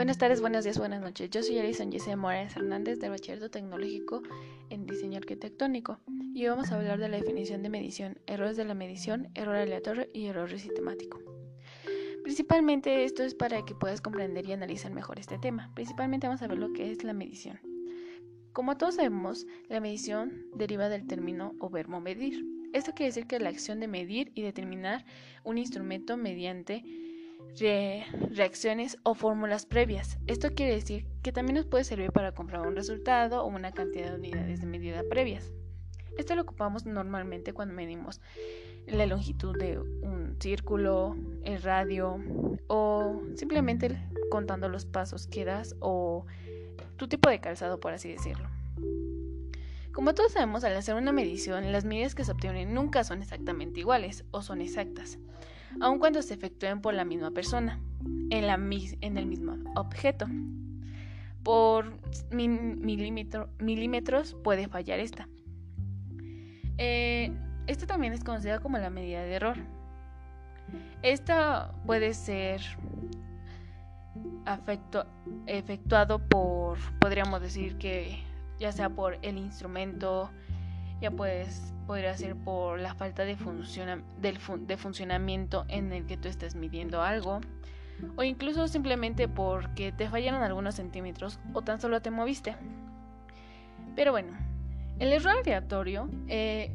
[0.00, 1.28] Buenas tardes, buenos días, buenas noches.
[1.28, 4.22] Yo soy Alison Giselle Morales Hernández del Bachillerato Tecnológico
[4.70, 6.00] en Diseño Arquitectónico
[6.34, 10.06] y vamos a hablar de la definición de medición, errores de la medición, error aleatorio
[10.14, 11.20] y error sistemático.
[12.22, 15.70] Principalmente esto es para que puedas comprender y analizar mejor este tema.
[15.74, 17.60] Principalmente vamos a ver lo que es la medición.
[18.54, 22.42] Como todos sabemos, la medición deriva del término o verbo medir.
[22.72, 25.04] Esto quiere decir que la acción de medir y determinar
[25.44, 26.84] un instrumento mediante
[28.30, 30.18] reacciones o fórmulas previas.
[30.26, 34.10] Esto quiere decir que también nos puede servir para comprar un resultado o una cantidad
[34.10, 35.52] de unidades de medida previas.
[36.16, 38.20] Esto lo ocupamos normalmente cuando medimos
[38.86, 42.18] la longitud de un círculo, el radio
[42.66, 44.00] o simplemente
[44.30, 46.26] contando los pasos que das o
[46.96, 48.48] tu tipo de calzado, por así decirlo.
[49.92, 53.80] Como todos sabemos, al hacer una medición, las medidas que se obtienen nunca son exactamente
[53.80, 55.18] iguales o son exactas
[55.80, 57.80] aun cuando se efectúen por la misma persona,
[58.30, 60.26] en, la, en el mismo objeto.
[61.42, 61.98] Por
[62.30, 65.28] milímetros puede fallar esta.
[66.78, 67.32] Eh,
[67.66, 69.56] esto también es conocida como la medida de error.
[71.02, 72.60] Esta puede ser
[75.46, 78.22] efectuado por, podríamos decir que
[78.58, 80.30] ya sea por el instrumento,
[81.00, 83.36] ya puedes, podría ser por la falta de,
[84.20, 87.40] del de funcionamiento en el que tú estés midiendo algo,
[88.16, 92.56] o incluso simplemente porque te fallaron algunos centímetros o tan solo te moviste.
[93.96, 94.32] Pero bueno,
[94.98, 96.74] el error aleatorio, eh,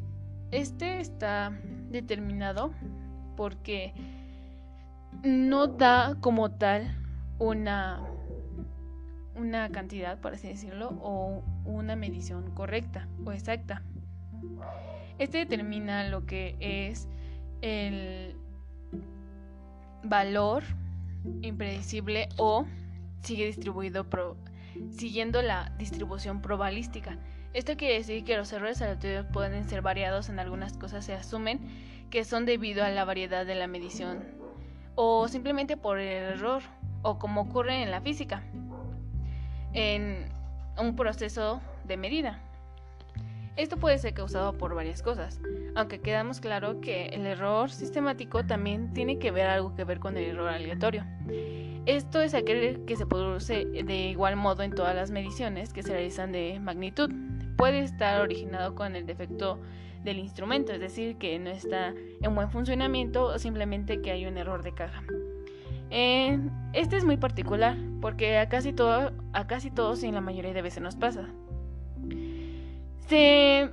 [0.50, 1.52] este está
[1.90, 2.72] determinado
[3.36, 3.94] porque
[5.22, 6.96] no da como tal
[7.38, 8.00] una,
[9.34, 13.82] una cantidad, por así decirlo, o una medición correcta o exacta.
[15.18, 17.08] Este determina lo que es
[17.62, 18.36] el
[20.02, 20.62] valor
[21.42, 22.66] impredecible o
[23.22, 24.06] sigue distribuido
[24.90, 27.18] siguiendo la distribución probabilística.
[27.54, 31.60] Esto quiere decir que los errores aleatorios pueden ser variados, en algunas cosas se asumen
[32.10, 34.22] que son debido a la variedad de la medición
[34.94, 36.62] o simplemente por el error
[37.02, 38.42] o como ocurre en la física,
[39.72, 40.28] en
[40.78, 42.45] un proceso de medida.
[43.56, 45.40] Esto puede ser causado por varias cosas,
[45.74, 50.16] aunque quedamos claro que el error sistemático también tiene que ver algo que ver con
[50.18, 51.04] el error aleatorio.
[51.86, 55.92] Esto es aquel que se produce de igual modo en todas las mediciones que se
[55.92, 57.10] realizan de magnitud.
[57.56, 59.58] Puede estar originado con el defecto
[60.04, 64.36] del instrumento, es decir, que no está en buen funcionamiento o simplemente que hay un
[64.36, 65.02] error de caja.
[65.90, 68.74] este es muy particular porque a casi,
[69.32, 71.30] a casi todos y en la mayoría de veces nos pasa.
[73.08, 73.70] Se,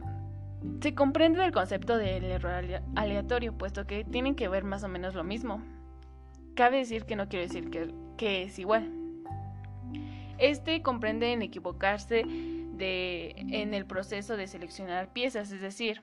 [0.95, 2.63] comprende el concepto del error
[2.95, 5.61] aleatorio, puesto que tienen que ver más o menos lo mismo.
[6.55, 7.69] Cabe decir que no quiero decir
[8.17, 8.91] que, es igual.
[10.37, 16.01] Este comprende en equivocarse en el proceso de seleccionar piezas, es decir,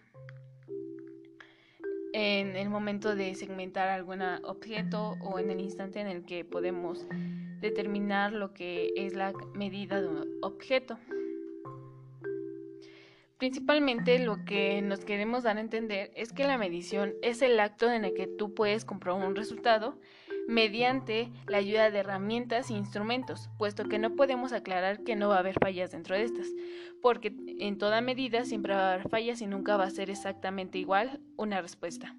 [2.12, 7.06] en el momento de segmentar algún objeto o en el instante en el que podemos
[7.60, 10.98] determinar lo que es la medida de un objeto.
[13.40, 17.90] Principalmente lo que nos queremos dar a entender es que la medición es el acto
[17.90, 19.98] en el que tú puedes comprobar un resultado
[20.46, 25.36] mediante la ayuda de herramientas e instrumentos, puesto que no podemos aclarar que no va
[25.36, 26.48] a haber fallas dentro de estas,
[27.00, 30.76] porque en toda medida siempre va a haber fallas y nunca va a ser exactamente
[30.76, 32.14] igual una respuesta.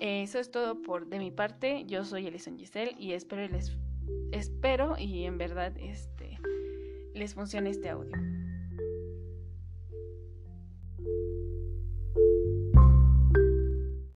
[0.00, 1.84] Eso es todo por de mi parte.
[1.86, 3.78] Yo soy Elison Giselle y espero les
[4.32, 6.40] espero y en verdad este
[7.14, 8.35] les funcione este audio.